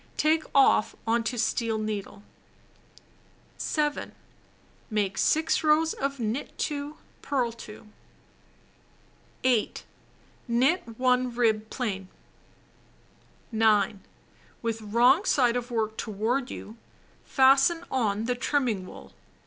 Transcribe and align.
Take 0.17 0.45
off 0.55 0.95
on 1.05 1.23
to 1.25 1.37
steel 1.37 1.77
needle. 1.77 2.23
7. 3.59 4.13
Make 4.89 5.19
6 5.19 5.63
rows 5.63 5.93
of 5.93 6.19
knit 6.19 6.57
2, 6.57 6.97
purl 7.21 7.51
2. 7.51 7.85
8. 9.43 9.83
Knit 10.47 10.83
1 10.97 11.35
rib 11.35 11.69
plain. 11.69 12.07
9. 13.51 14.01
With 14.63 14.81
wrong 14.81 15.23
side 15.23 15.55
of 15.55 15.69
work 15.69 15.97
toward 15.97 16.49
you, 16.49 16.77
fasten 17.23 17.83
on 17.91 18.25
the 18.25 18.33
trim 18.33 18.65
ming 18.65 18.87
wool. 18.87 19.13